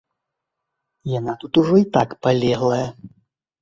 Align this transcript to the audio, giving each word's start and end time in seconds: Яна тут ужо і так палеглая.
Яна 1.19 1.37
тут 1.45 1.53
ужо 1.65 1.75
і 1.85 1.89
так 2.01 2.09
палеглая. 2.25 2.85